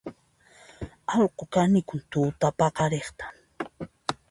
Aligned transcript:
Allqu 1.17 1.43
kanikun 1.53 2.01
tutapaqariq 2.11 3.17